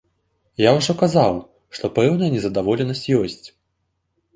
Я 0.61 0.71
ўжо 0.77 0.95
казаў, 1.01 1.33
што 1.77 1.85
пэўная 2.01 2.33
незадаволенасць 2.35 3.09
ёсць. 3.23 3.43